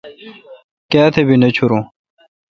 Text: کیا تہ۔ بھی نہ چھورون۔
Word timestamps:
کیا 0.91 1.05
تہ۔ 1.13 1.21
بھی 1.27 1.35
نہ 1.41 1.49
چھورون۔ 1.55 1.83